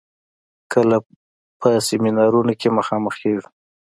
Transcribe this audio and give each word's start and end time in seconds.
کله 0.73 0.97
په 1.59 1.69
سيمينارونو 1.87 2.53
کې 2.59 2.69
مخامخېږو. 2.77 3.45